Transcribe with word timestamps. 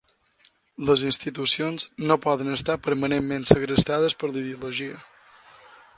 Les 0.89 1.03
institucions 1.09 1.85
no 2.11 2.17
poden 2.25 2.49
estar 2.55 2.79
permanentment 2.89 3.45
segrestades 3.55 4.19
per 4.25 4.31
la 4.33 4.43
ideologia 4.45 4.99